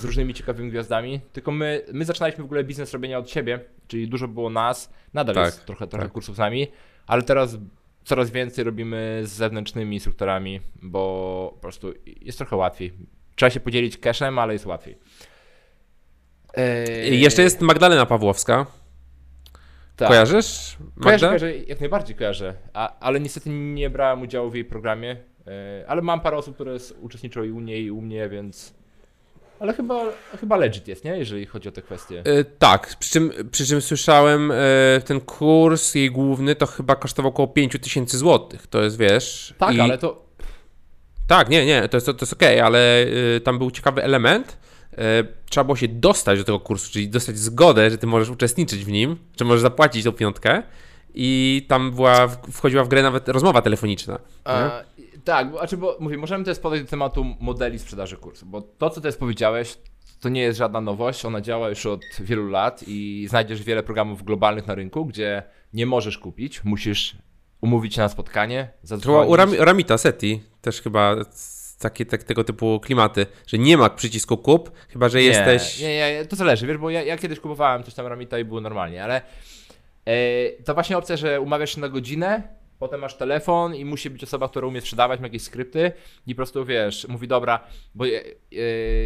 [0.00, 1.20] z różnymi ciekawymi gwiazdami.
[1.32, 5.34] Tylko my, my zaczynaliśmy w ogóle biznes robienia od siebie, czyli dużo było nas, nadal
[5.34, 6.12] tak, jest trochę, trochę tak.
[6.12, 6.68] kursów z nami,
[7.06, 7.58] ale teraz
[8.06, 12.92] coraz więcej robimy z zewnętrznymi instruktorami, bo po prostu jest trochę łatwiej.
[13.34, 14.98] Trzeba się podzielić cashem, ale jest łatwiej.
[16.54, 17.20] Eee...
[17.20, 18.66] Jeszcze jest Magdalena Pawłowska.
[19.96, 20.08] Tak.
[20.08, 20.76] Kojarzysz?
[20.80, 21.02] Magda?
[21.02, 25.84] Kojarzę, kojarzę, jak najbardziej kojarzę, A, ale niestety nie brałem udziału w jej programie, eee,
[25.86, 28.74] ale mam parę osób, które uczestniczą i u niej, i u mnie, więc
[29.60, 30.04] ale chyba,
[30.40, 31.18] chyba legit jest, nie?
[31.18, 32.22] Jeżeli chodzi o te kwestie.
[32.26, 34.48] Yy, tak, przy czym, przy czym słyszałem,
[34.94, 38.48] yy, ten kurs jej główny to chyba kosztował około 5000 zł.
[38.70, 39.54] To jest, wiesz...
[39.58, 39.80] Tak, i...
[39.80, 40.26] ale to...
[41.26, 44.02] Tak, nie, nie, to jest, to, to jest okej, okay, ale yy, tam był ciekawy
[44.02, 44.58] element.
[45.50, 48.88] Trzeba było się dostać do tego kursu, czyli dostać zgodę, że ty możesz uczestniczyć w
[48.88, 50.62] nim, że możesz zapłacić tą piątkę
[51.14, 54.18] i tam była, wchodziła w grę nawet rozmowa telefoniczna.
[54.44, 54.70] A,
[55.26, 58.90] tak, bo, znaczy, bo mówię, możemy też podejść do tematu modeli sprzedaży kursu, bo to,
[58.90, 59.78] co teraz powiedziałeś,
[60.20, 64.22] to nie jest żadna nowość, ona działa już od wielu lat i znajdziesz wiele programów
[64.22, 67.16] globalnych na rynku, gdzie nie możesz kupić, musisz
[67.60, 69.30] umówić się na spotkanie, zadzwonić.
[69.32, 71.16] U Ram Ramita Seti też chyba
[71.78, 75.80] takie tak, tego typu klimaty, że nie ma przycisku kup, chyba że nie, jesteś...
[75.80, 78.60] Nie, nie, to zależy, wiesz, bo ja, ja kiedyś kupowałem coś tam Ramita i było
[78.60, 79.22] normalnie, ale
[80.06, 80.14] yy,
[80.64, 82.42] to właśnie opcja, że umawiasz się na godzinę,
[82.78, 85.92] Potem masz telefon i musi być osoba, która umie sprzedawać, ma jakieś skrypty
[86.26, 87.60] i po prostu wiesz, mówi dobra,
[87.94, 88.62] bo ja, ja,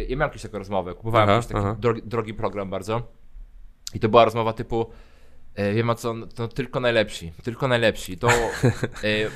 [0.07, 3.01] ja miałem jakąś taką rozmowę, kupowałem aha, jakiś taki drogi, drogi, program bardzo
[3.93, 4.85] i to była rozmowa typu
[5.55, 8.33] e, wiem o co, to tylko najlepsi, tylko najlepsi, to e,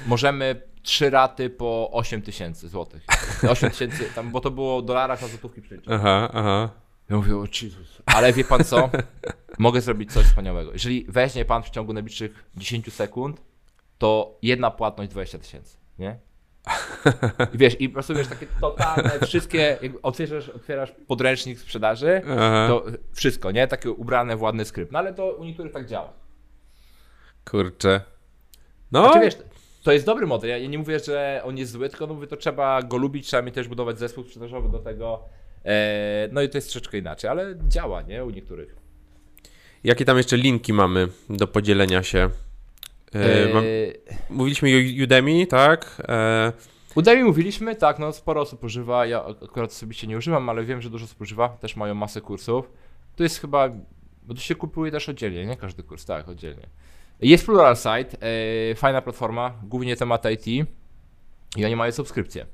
[0.08, 3.06] możemy trzy raty po 8 tysięcy złotych.
[3.50, 5.96] 8 tysięcy, tam, bo to było dolarach na złotówki przeliczone.
[5.96, 6.70] Aha, aha.
[7.10, 8.02] Ja mówię, o Jezus.
[8.06, 8.90] Ale wie pan co?
[9.60, 10.74] Mogę zrobić coś wspaniałego.
[10.74, 13.42] Jeżeli weźmie pan w ciągu najbliższych 10 sekund
[13.98, 16.20] to jedna płatność 20 tysięcy, nie?
[17.54, 22.68] I wiesz, i po prostu wiesz, takie totalne, wszystkie, jak otwierasz, otwierasz podręcznik sprzedaży, Aha.
[22.70, 23.68] to wszystko, nie?
[23.68, 24.92] Takie ubrane w ładny skrypt.
[24.92, 26.14] No ale to u niektórych tak działa.
[27.46, 28.02] Kurczę.
[28.92, 29.04] No.
[29.04, 29.36] Znaczy, wiesz,
[29.84, 30.50] to jest dobry model.
[30.50, 33.52] Ja nie mówię, że on jest zły, tylko mówię, to trzeba go lubić, trzeba mi
[33.52, 35.24] też budować zespół sprzedażowy do tego.
[35.66, 38.26] E, no i to jest troszeczkę inaczej, ale działa, nie?
[38.26, 38.76] U niektórych.
[39.84, 42.30] Jakie tam jeszcze linki mamy do podzielenia się?
[43.16, 43.64] E, mam,
[44.30, 46.02] mówiliśmy o Udemy, tak?
[46.08, 46.54] E...
[46.96, 50.90] Udemy mówiliśmy, tak, no sporo osób używa, ja akurat osobiście nie używam, ale wiem, że
[50.90, 52.72] dużo osób używa, też mają masę kursów.
[53.16, 53.70] To jest chyba,
[54.24, 56.68] bo to się kupuje też oddzielnie, nie każdy kurs, tak, oddzielnie.
[57.22, 60.68] Jest Pluralsight, e, fajna platforma, głównie temat IT
[61.58, 62.46] i oni mają subskrypcję.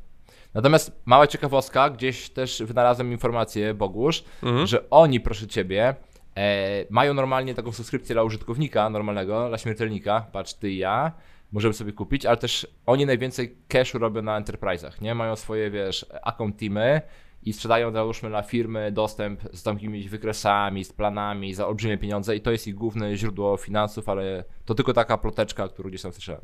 [0.53, 4.67] Natomiast mała ciekawostka, gdzieś też wynalazłem informację, Bogusz, mhm.
[4.67, 5.95] że oni, proszę Ciebie,
[6.37, 11.11] E, mają normalnie taką subskrypcję dla użytkownika normalnego, dla śmiertelnika, patrz ty i ja,
[11.51, 15.15] możemy sobie kupić, ale też oni najwięcej cashu robią na enterprise'ach, nie?
[15.15, 17.01] Mają swoje, wiesz, account teamy
[17.43, 22.41] i sprzedają, załóżmy, na firmy dostęp z takimi wykresami, z planami za olbrzymie pieniądze i
[22.41, 26.41] to jest ich główne źródło finansów, ale to tylko taka ploteczka, którą gdzieś tam słyszałem.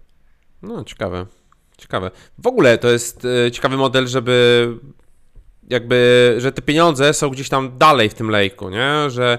[0.62, 1.26] No, ciekawe.
[1.78, 2.12] Ciekawe.
[2.38, 4.68] W ogóle to jest e, ciekawy model, żeby
[5.70, 9.10] jakby, że te pieniądze są gdzieś tam dalej w tym lejku, nie?
[9.10, 9.38] Że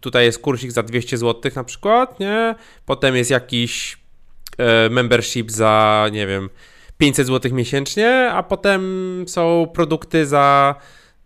[0.00, 2.54] tutaj jest kursik za 200 zł na przykład, nie?
[2.86, 3.98] Potem jest jakiś
[4.58, 6.48] e, membership za, nie wiem,
[6.98, 10.74] 500 zł miesięcznie, a potem są produkty za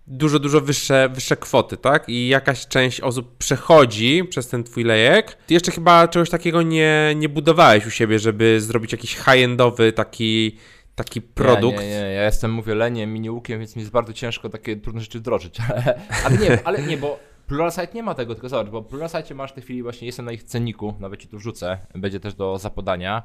[0.07, 2.09] dużo, dużo wyższe, wyższe kwoty, tak?
[2.09, 5.39] I jakaś część osób przechodzi przez ten twój lejek.
[5.47, 10.57] Ty jeszcze chyba czegoś takiego nie, nie budowałeś u siebie, żeby zrobić jakiś high-endowy taki
[10.95, 11.79] taki produkt.
[11.79, 15.01] Nie, nie, nie, ja jestem, mówię, leniem, łukiem, więc mi jest bardzo ciężko takie trudne
[15.01, 15.57] rzeczy wdrożyć.
[16.25, 17.19] ale nie, ale nie, bo
[17.53, 20.25] Pluralsight nie ma tego, tylko zobacz, bo w Pluralsight masz w tej chwili właśnie, jestem
[20.25, 23.23] na ich cenniku, nawet ci tu wrzucę, będzie też do zapodania.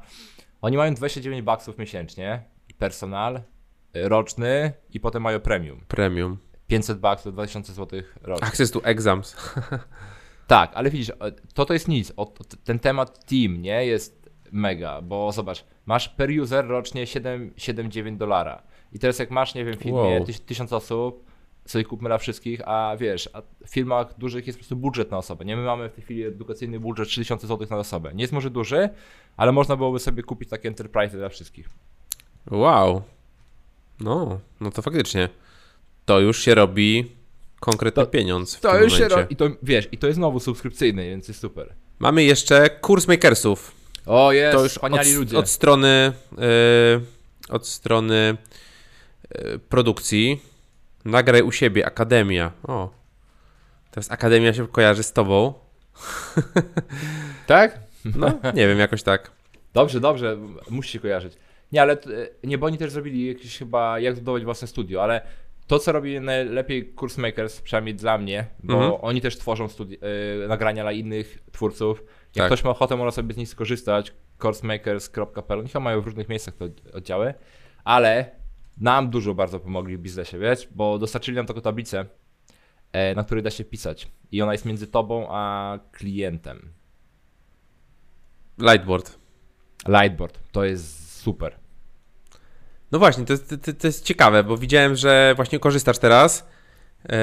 [0.62, 2.44] Oni mają 29 baksów miesięcznie,
[2.78, 3.42] personal,
[3.94, 5.82] roczny i potem mają premium.
[5.88, 6.38] Premium.
[6.68, 8.48] 500 baksów, 2000 zł rocznie.
[8.48, 9.36] Access to exams.
[10.48, 11.12] tak, ale widzisz,
[11.54, 12.14] to to jest nic.
[12.64, 18.64] ten temat team, nie, jest mega, bo zobacz, masz per user rocznie 7-9 dolara.
[18.92, 20.26] I teraz jak masz, nie wiem, w filmie wow.
[20.46, 21.27] 1000 osób,
[21.72, 25.18] sobie kupmy dla wszystkich, a wiesz, a w firmach dużych jest po prostu budżet na
[25.18, 25.46] osobę.
[25.46, 28.14] Nie, my mamy w tej chwili edukacyjny budżet 3000 zł na osobę.
[28.14, 28.90] Nie jest może duży,
[29.38, 31.70] ale można byłoby sobie kupić takie enterprise dla wszystkich.
[32.52, 33.02] Wow.
[34.00, 35.30] No, no to faktycznie.
[36.06, 37.12] To już się robi
[37.60, 38.60] konkretny to, pieniądz.
[38.60, 38.98] to już momencie.
[38.98, 39.34] się robi.
[39.34, 41.74] I to wiesz, i to jest znowu subskrypcyjny, więc jest super.
[42.00, 43.72] Mamy jeszcze kurs makersów.
[44.06, 45.38] O, jest, to już wspaniali od, ludzie.
[45.38, 47.02] Od strony, yy,
[47.50, 48.38] od strony
[49.36, 50.42] yy, produkcji
[51.06, 52.52] Nagraj u siebie, Akademia.
[52.68, 52.90] O.
[53.92, 55.54] Teraz Akademia się kojarzy z tobą.
[57.48, 57.80] Tak?
[58.16, 59.32] No, nie wiem, jakoś tak.
[59.74, 60.38] Dobrze, dobrze,
[60.70, 61.34] musi się kojarzyć.
[61.72, 61.98] Nie, ale
[62.44, 65.22] nie, bo oni też zrobili jakieś chyba, jak zbudować własne studio, ale
[65.68, 68.94] to, co robi najlepiej Makers, przynajmniej dla mnie, bo mhm.
[69.02, 69.98] oni też tworzą studi-
[70.44, 72.00] y, nagrania dla innych twórców.
[72.00, 72.48] Jak tak.
[72.48, 74.14] ktoś ma ochotę, może sobie z nich skorzystać.
[74.38, 77.34] Coursmakers.pl, oni chyba mają w różnych miejscach te oddziały,
[77.84, 78.32] ale
[78.78, 82.06] nam dużo bardzo pomogli w biznesie, wiesz, bo dostarczyli nam taką tablicę,
[82.92, 86.74] e, na której da się pisać i ona jest między tobą a klientem.
[88.60, 89.20] Lightboard.
[89.88, 91.56] Lightboard, to jest super.
[92.92, 96.48] No właśnie, to, to, to jest ciekawe, bo widziałem, że właśnie korzystasz teraz
[97.10, 97.16] yy,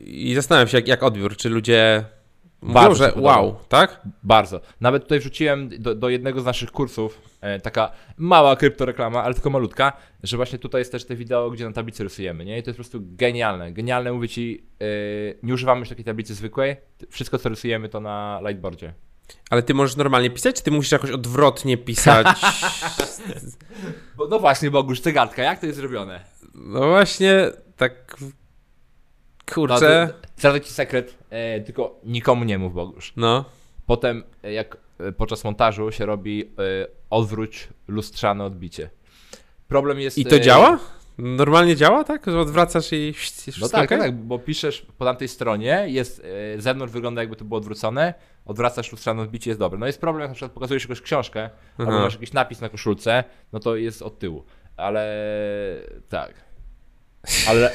[0.00, 2.04] i zastanawiam się, jak, jak odbiór, czy ludzie
[2.62, 4.00] Mówią, że wow, tak?
[4.22, 4.60] Bardzo.
[4.80, 9.50] Nawet tutaj wrzuciłem do, do jednego z naszych kursów e, taka mała kryptoreklama, ale tylko
[9.50, 12.58] malutka, że właśnie tutaj jest też te wideo, gdzie na tablicy rysujemy, nie?
[12.58, 13.72] I to jest po prostu genialne.
[13.72, 14.84] Genialne, mówię ci, e,
[15.42, 16.76] nie używamy już takiej tablicy zwykłej.
[17.10, 18.94] Wszystko, co rysujemy, to na lightboardzie.
[19.50, 22.26] Ale ty możesz normalnie pisać, czy ty musisz jakoś odwrotnie pisać?
[24.30, 26.20] no właśnie, Bogusz, cegatka, jak to jest zrobione?
[26.54, 28.16] No właśnie, tak
[29.54, 30.08] Kurczę.
[30.12, 33.12] No, Zdradzę ci sekret, e, tylko nikomu nie mów, Bogusz.
[33.16, 33.44] No.
[33.86, 38.90] Potem, e, jak e, podczas montażu się robi e, odwróć lustrzane odbicie.
[39.68, 40.18] Problem jest...
[40.18, 40.78] I to e, działa?
[41.18, 42.26] Normalnie działa, tak?
[42.26, 43.14] Że odwracasz i
[43.60, 43.98] No tak, okay?
[43.98, 46.22] tak, bo piszesz po tamtej stronie, jest
[46.56, 49.78] e, zewnątrz wygląda jakby to było odwrócone, odwracasz lustrzane odbicie, jest dobre.
[49.78, 51.90] No jest problem, jak na przykład pokazujesz jakąś książkę, Aha.
[51.90, 54.44] albo masz jakiś napis na koszulce, no to jest od tyłu.
[54.76, 55.24] Ale
[56.08, 56.34] tak.
[57.48, 57.72] Ale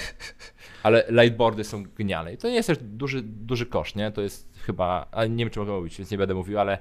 [0.88, 2.34] ale lightboardy są genialne.
[2.34, 4.12] I to nie jest też duży, duży koszt, nie?
[4.12, 6.78] To jest chyba, ale nie wiem czy mogę mówić, więc nie będę mówił, ale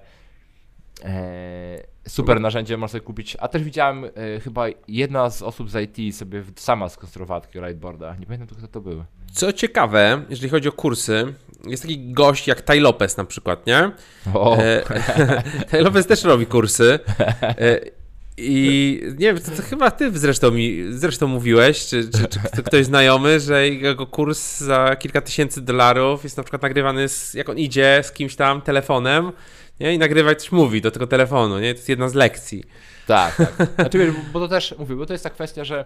[1.04, 3.36] e, super narzędzie można sobie kupić.
[3.40, 8.16] A też widziałem, e, chyba jedna z osób z IT sobie sama skonstruowała takiego lightboarda.
[8.20, 9.04] Nie pamiętam kto to był.
[9.32, 11.34] Co ciekawe, jeżeli chodzi o kursy,
[11.66, 13.90] jest taki gość jak Ty Lopez na przykład, nie?
[14.34, 14.56] O.
[14.56, 14.82] E,
[15.70, 16.98] Ty Lopez też robi kursy.
[17.42, 17.80] E,
[18.38, 22.84] i nie wiem, to, to, chyba ty zresztą mi zresztą mówiłeś, czy, czy, czy ktoś
[22.84, 27.58] znajomy, że jego kurs za kilka tysięcy dolarów jest na przykład nagrywany, z, jak on
[27.58, 29.32] idzie z kimś tam telefonem
[29.80, 29.94] nie?
[29.94, 31.58] i nagrywa i coś mówi do tego telefonu.
[31.58, 31.74] Nie?
[31.74, 32.64] To jest jedna z lekcji.
[33.06, 33.68] Tak, tak.
[33.74, 35.84] Znaczy, wiesz, bo to też, mówię, bo to jest ta kwestia, że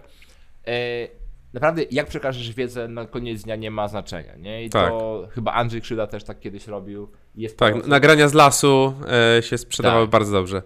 [0.67, 1.07] e,
[1.53, 4.35] naprawdę jak przekażesz wiedzę na koniec dnia nie ma znaczenia.
[4.35, 4.65] Nie?
[4.65, 4.89] I tak.
[4.89, 7.11] to chyba Andrzej Krzyda też tak kiedyś robił.
[7.35, 8.93] Jest tak, nagrania z lasu
[9.37, 10.11] e, się sprzedawały tak.
[10.11, 10.61] bardzo dobrze.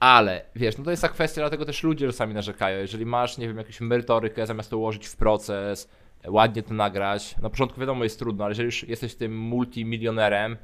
[0.00, 2.78] Ale wiesz, no to jest ta kwestia, dlatego też ludzie czasami narzekają.
[2.78, 5.88] Jeżeli masz, nie wiem, jakąś merytorykę, zamiast to ułożyć w proces,
[6.26, 7.36] ładnie to nagrać.
[7.42, 10.56] Na początku wiadomo jest trudno, ale jeżeli już jesteś tym multimilionerem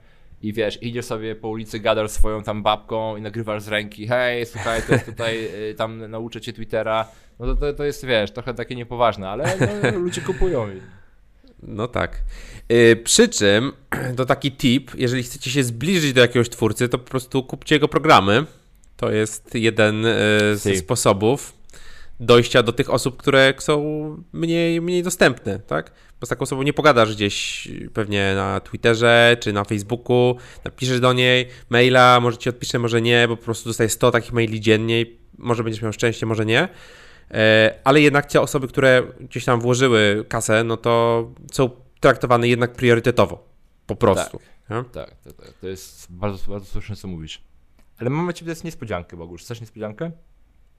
[0.42, 4.46] i wiesz, idziesz sobie po ulicy, gadasz swoją tam babką i nagrywasz z ręki, hej,
[4.46, 8.54] słuchaj, to jest tutaj, y, tam nauczę cię Twittera, no to, to, jest, wiesz, trochę
[8.54, 9.56] takie niepoważne, ale
[9.92, 10.66] no, ludzie kupują.
[11.62, 12.22] No tak.
[12.68, 13.72] Yy, przy czym,
[14.16, 17.88] to taki tip, jeżeli chcecie się zbliżyć do jakiegoś twórcy, to po prostu kupcie jego
[17.88, 18.46] programy
[19.02, 21.52] to jest jeden e, ze sposobów
[22.20, 23.82] dojścia do tych osób, które są
[24.32, 25.92] mniej, mniej dostępne, tak?
[26.20, 31.12] Bo z taką osobą nie pogadasz gdzieś pewnie na Twitterze czy na Facebooku, napiszesz do
[31.12, 35.06] niej maila, może ci odpisze, może nie, bo po prostu dostajesz 100 takich maili dziennie
[35.38, 36.68] może będziesz miał szczęście, może nie.
[37.30, 42.72] E, ale jednak te osoby, które gdzieś tam włożyły kasę, no to są traktowane jednak
[42.72, 43.48] priorytetowo.
[43.86, 44.40] Po prostu.
[44.68, 47.51] Tak, tak, tak, tak, To jest bardzo, bardzo słuszne, co mówisz.
[48.02, 49.42] Ale mamy ciebie teraz niespodziankę, Bogusz.
[49.42, 50.10] Chcesz niespodziankę?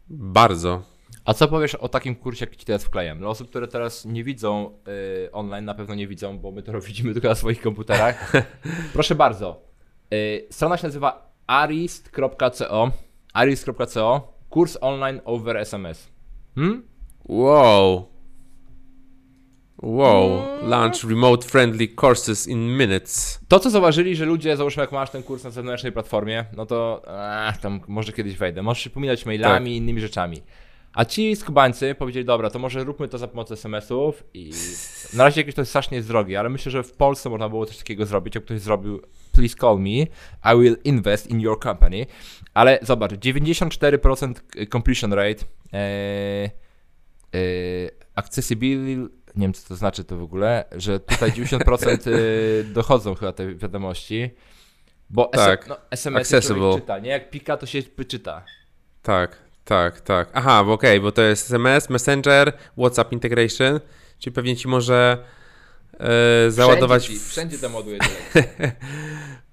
[0.10, 0.84] Bardzo.
[1.26, 3.20] A co powiesz o takim kursie, jaki ci teraz wklejam?
[3.20, 4.78] Dla osób, które teraz nie widzą
[5.26, 8.32] y, online, na pewno nie widzą, bo my to widzimy tylko na swoich komputerach.
[8.94, 9.62] Proszę bardzo.
[10.14, 12.92] Y, strona się nazywa arist.co
[13.34, 16.10] arist.co Kurs online over SMS.
[16.56, 16.88] Hmm?
[17.26, 18.13] Wow.
[19.84, 23.40] Wow, launch remote friendly courses in minutes.
[23.48, 27.02] To, co zauważyli, że ludzie, załóżmy, jak masz ten kurs na zewnętrznej platformie, no to
[27.48, 28.64] ach, tam może kiedyś wejdę.
[28.64, 29.84] Możesz przypominać mailami i tak.
[29.84, 30.42] innymi rzeczami.
[30.94, 34.52] A ci skubańcy powiedzieli, dobra, to może róbmy to za pomocą SMS-ów i
[35.14, 37.78] na razie jakieś to strasznie jest drogie, ale myślę, że w Polsce można było coś
[37.78, 39.90] takiego zrobić, jak ktoś zrobił please call me,
[40.54, 42.06] I will invest in your company.
[42.54, 44.34] Ale zobacz, 94%
[44.72, 45.80] completion rate, e,
[47.36, 47.40] e,
[48.16, 52.14] accessibility, nie wiem co to znaczy to w ogóle, że tutaj 90% e,
[52.74, 54.30] dochodzą chyba te wiadomości,
[55.10, 56.34] bo tak, no, SMS
[56.76, 57.10] czyta, nie?
[57.10, 58.46] Jak pika, to się czyta.
[59.02, 60.30] Tak, tak, tak.
[60.34, 63.80] Aha, bo okej, okay, bo to jest SMS, Messenger, WhatsApp Integration,
[64.20, 65.18] czyli pewnie ci może
[66.00, 67.04] e, załadować...
[67.04, 68.00] Wszędzie, wszędzie tam ładuje.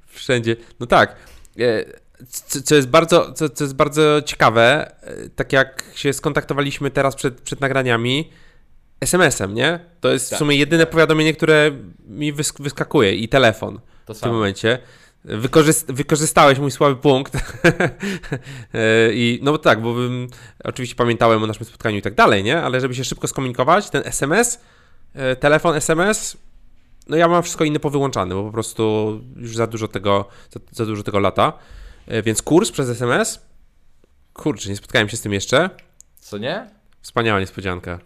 [0.07, 0.57] wszędzie.
[0.81, 1.16] No tak.
[1.59, 1.85] E,
[2.29, 7.16] co, co, jest bardzo, co, co jest bardzo ciekawe, e, tak jak się skontaktowaliśmy teraz
[7.16, 8.31] przed, przed nagraniami,
[9.01, 9.81] SMS-em, nie?
[10.01, 10.37] To jest tak.
[10.37, 11.71] w sumie jedyne powiadomienie, które
[12.09, 14.31] mi wyskakuje i telefon to w samo.
[14.31, 14.79] tym momencie.
[15.25, 17.37] Wykorzyst wykorzystałeś mój słaby punkt.
[19.13, 20.29] I no tak, bo bym,
[20.65, 22.63] oczywiście pamiętałem o naszym spotkaniu i tak dalej, nie?
[22.63, 24.61] Ale żeby się szybko skomunikować, ten SMS,
[25.15, 26.37] e, telefon SMS,
[27.09, 30.87] no ja mam wszystko inne powyłączane, bo po prostu już za dużo tego, za, za
[30.87, 31.53] dużo tego lata.
[32.07, 33.41] E, więc kurs przez SMS,
[34.33, 35.71] kurczę, nie spotkałem się z tym jeszcze.
[36.21, 36.71] Co nie?
[37.03, 37.99] Wspaniała niespodzianka.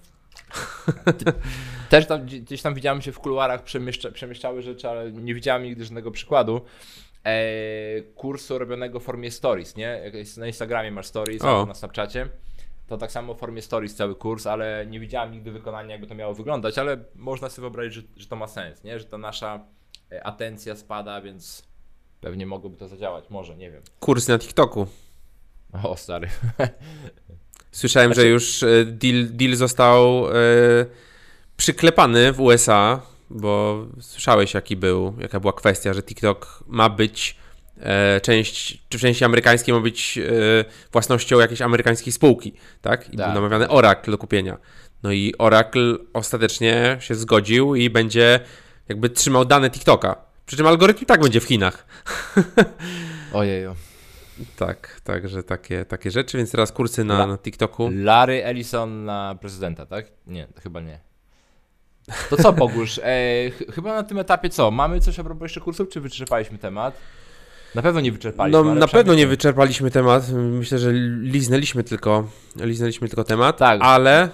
[1.91, 5.85] Też tam, gdzieś tam widziałem się w kuluarach, przemieszcza, przemieszczały rzeczy, ale nie widziałem nigdy
[5.85, 6.61] żadnego przykładu.
[7.25, 10.13] E, kursu robionego w formie stories, nie?
[10.37, 12.29] Na Instagramie masz stories, albo na Snapchacie.
[12.87, 16.15] To tak samo w formie stories cały kurs, ale nie widziałem nigdy wykonania, jakby to
[16.15, 18.99] miało wyglądać, ale można sobie wyobrazić, że, że to ma sens, nie?
[18.99, 19.67] Że ta nasza
[20.13, 21.63] e, atencja spada, więc
[22.21, 23.83] pewnie mogłoby to zadziałać, może, nie wiem.
[24.01, 24.87] Kurs na TikToku.
[25.83, 26.29] O, stary.
[27.75, 28.21] Słyszałem, znaczy...
[28.21, 30.33] że już e, deal, deal został e,
[31.57, 37.37] przyklepany w USA, bo słyszałeś, jaki był, jaka była kwestia, że TikTok ma być
[37.81, 40.19] e, część, czy w części amerykańskiej ma być
[40.93, 43.15] własnością jakiejś amerykańskiej spółki, tak?
[43.15, 43.27] I tak.
[43.27, 44.59] był namawiany Oracle do kupienia.
[45.03, 48.41] No i Oracle ostatecznie się zgodził i będzie
[48.89, 50.17] jakby trzymał dane TikToka.
[50.47, 51.87] Przy czym algorytm i tak będzie w Chinach.
[53.33, 53.75] Ojeju.
[54.57, 57.91] Tak, także takie, takie rzeczy, więc teraz kursy na, na TikToku.
[57.93, 60.07] Larry Ellison na prezydenta, tak?
[60.27, 61.01] Nie, chyba nie.
[62.31, 63.01] To co, Bogusz?
[63.05, 64.71] E, ch chyba na tym etapie co?
[64.71, 66.95] Mamy coś a propos jeszcze kursów, czy wyczerpaliśmy temat?
[67.75, 68.65] Na pewno nie wyczerpaliśmy.
[68.65, 70.29] No, na pewno nie wyczerpaliśmy temat.
[70.33, 73.81] Myślę, że liznęliśmy tylko, liznęliśmy tylko temat, tak.
[73.83, 74.29] ale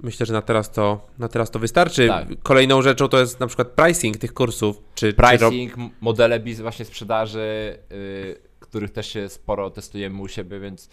[0.00, 2.08] myślę, że na teraz to, na teraz to wystarczy.
[2.08, 2.28] Tak.
[2.42, 4.82] Kolejną rzeczą to jest na przykład pricing tych kursów.
[4.94, 10.88] Czy, pricing, czy modele właśnie sprzedaży, yy, których też się sporo testujemy u siebie, więc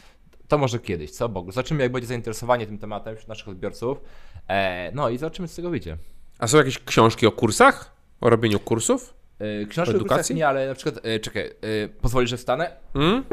[0.47, 1.51] to może kiedyś, co Bogu.
[1.51, 4.01] Zobaczymy, jak będzie zainteresowanie tym tematem wśród naszych odbiorców.
[4.47, 5.97] E, no i zobaczymy, z tego wyjdzie.
[6.39, 7.95] A są jakieś książki o kursach?
[8.21, 9.13] O robieniu kursów?
[9.39, 12.71] E, książki o, kursach nie, ale na przykład, e, czekaj, e, pozwolisz, że wstanę?
[12.93, 13.23] Hmm?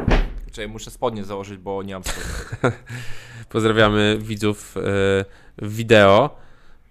[0.53, 2.79] Czekaj, muszę spodnie założyć, bo nie mam spodni.
[3.49, 5.25] Pozdrawiamy widzów e,
[5.63, 6.37] wideo.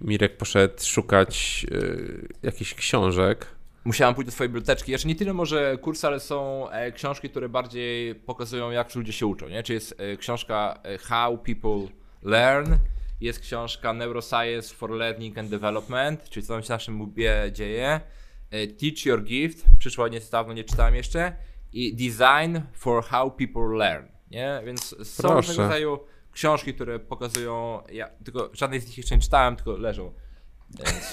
[0.01, 1.77] Mirek poszedł szukać e,
[2.43, 3.47] jakichś książek
[3.85, 4.91] musiałem pójść do swojej biblioteczki.
[4.91, 9.25] Jeszcze nie tyle może kursy, ale są e, książki, które bardziej pokazują, jak ludzie się
[9.25, 9.47] uczą.
[9.47, 9.63] Nie?
[9.63, 11.87] Czyli jest e, książka e, How People
[12.23, 12.73] Learn,
[13.21, 18.01] jest książka Neuroscience for Learning and Development, czyli co tam się w naszym łbie dzieje.
[18.79, 21.35] Teach Your Gift, przyszła niedawno, nie czytałem jeszcze.
[21.73, 24.05] I Design for How People Learn.
[24.31, 24.61] Nie?
[24.65, 25.35] Więc są Proszę.
[25.35, 25.99] różnego rodzaju
[26.31, 30.13] książki, które pokazują, ja tylko żadnej z nich jeszcze nie czytałem, tylko leżą.
[30.79, 31.11] Więc...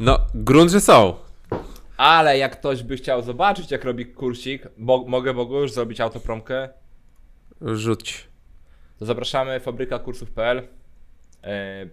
[0.00, 1.31] no, grunt, że są.
[1.96, 6.68] Ale jak ktoś by chciał zobaczyć, jak robi kursik, bo, mogę Bogu już zrobić autopromkę?
[7.60, 8.28] Rzuć.
[8.98, 10.68] To zapraszamy fabrykakursów.pl.
[11.44, 11.86] E,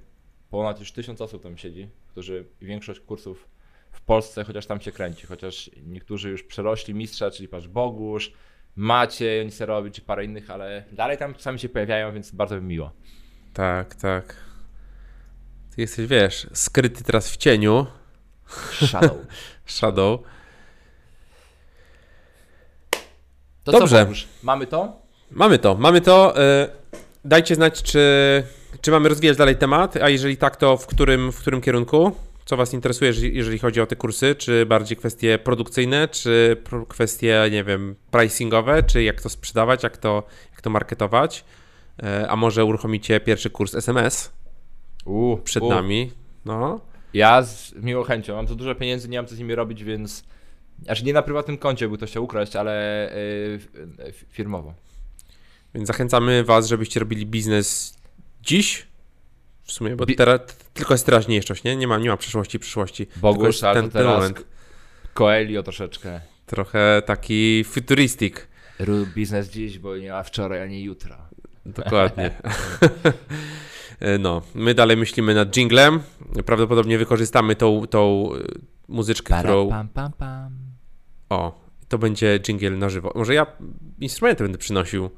[0.50, 3.48] ponad już tysiąc osób tam siedzi, którzy większość kursów
[3.92, 8.34] w Polsce chociaż tam się kręci, chociaż niektórzy już przerośli mistrza, czyli patrz Bogusz,
[8.76, 12.68] Maciej, oni robi, czy parę innych, ale dalej tam czasami się pojawiają, więc bardzo mi
[12.68, 12.92] miło.
[13.54, 14.36] Tak, tak.
[15.76, 17.86] Ty jesteś, wiesz, skryty teraz w cieniu.
[18.72, 19.18] Shadow.
[19.72, 20.20] Shadow.
[23.64, 24.08] To Dobrze.
[24.44, 25.02] Mamy to?
[25.32, 26.42] Mamy to, mamy to.
[26.42, 26.70] E,
[27.26, 28.04] dajcie znać, czy,
[28.82, 32.16] czy mamy rozwijać dalej temat, a jeżeli tak, to w którym, w którym kierunku?
[32.46, 34.36] Co Was interesuje, jeżeli chodzi o te kursy?
[34.36, 40.24] Czy bardziej kwestie produkcyjne, czy kwestie, nie wiem, pricingowe, czy jak to sprzedawać, jak to,
[40.52, 41.46] jak to marketować?
[42.30, 44.34] a może uruchomicie pierwszy kurs SMS
[45.06, 45.70] u, przed u.
[45.70, 46.12] nami.
[46.46, 46.80] No.
[47.14, 48.36] Ja z miłą chęcią.
[48.36, 50.24] Mam za dużo pieniędzy, nie mam co z nimi robić, więc.
[50.88, 53.12] Aż nie na prywatnym koncie, by to chciał ukraść, ale
[53.98, 54.74] yy, firmowo.
[55.76, 57.98] Więc zachęcamy Was, żebyście robili biznes
[58.42, 58.88] dziś.
[59.64, 60.42] W sumie, bo Bi teraz
[60.74, 61.76] tylko jest teraźniejszość, nie?
[61.76, 63.08] Nie ma, nie ma przyszłości, przyszłości.
[63.16, 64.46] Bogusz, ten, ten teraz moment.
[65.14, 66.22] Coelho troszeczkę.
[66.46, 68.36] Trochę taki futuristic.
[68.80, 71.18] Rób biznes dziś, bo nie ma wczoraj ani jutro.
[71.66, 72.32] Dokładnie.
[74.00, 76.00] E, no, my dalej myślimy nad jinglem.
[76.46, 78.40] Prawdopodobnie wykorzystamy tą, tą e,
[78.88, 79.70] muzyczkę, Para, którą...
[79.70, 80.52] Pam, pam, pam.
[81.30, 83.12] O, to będzie jingle na żywo.
[83.16, 83.46] Może ja
[84.00, 85.10] instrumenty będę przynosił.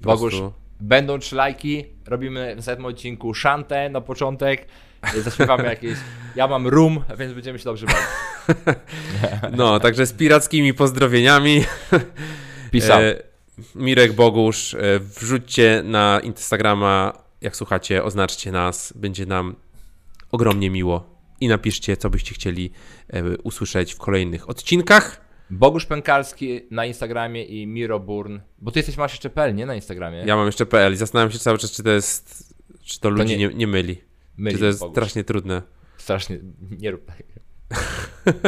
[0.00, 0.42] Bogusz,
[0.80, 4.66] będą trzy lajki, robimy w następnym odcinku szantę na początek,
[5.24, 5.98] zaśpiewamy jakieś...
[6.36, 8.02] Ja mam rum, więc będziemy się dobrze bawić.
[9.56, 11.64] No, także z pirackimi pozdrowieniami.
[12.70, 13.00] Pisał.
[13.00, 13.14] E,
[13.74, 19.56] Mirek Bogusz, wrzućcie na Instagrama jak słuchacie, oznaczcie nas, będzie nam
[20.32, 22.70] ogromnie miło i napiszcie, co byście chcieli
[23.08, 25.28] e, usłyszeć w kolejnych odcinkach.
[25.50, 29.66] Bogusz Pękalski na Instagramie i Miro Burn, bo ty jesteś, masz jeszcze PL, nie?
[29.66, 30.18] Na Instagramie.
[30.26, 33.10] Ja mam jeszcze PL i zastanawiam się cały czas, czy to jest, czy to, to
[33.10, 34.00] ludzi nie, nie, nie, myli.
[34.36, 34.54] myli.
[34.54, 34.94] Czy to jest Bogusz.
[34.94, 35.62] strasznie trudne.
[35.96, 36.38] Strasznie,
[36.70, 37.22] nie rób tak.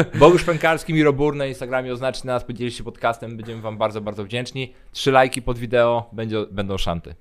[0.18, 4.24] Bogusz Pękalski, Miro Burn na Instagramie, oznaczcie nas, podzieliście się podcastem, będziemy wam bardzo, bardzo
[4.24, 4.74] wdzięczni.
[4.92, 7.14] Trzy lajki pod wideo, będzie, będą szanty.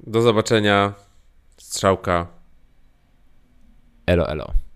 [0.00, 0.92] Do zobaczenia.
[1.56, 2.26] Strzałka.
[4.06, 4.67] Elo, elo.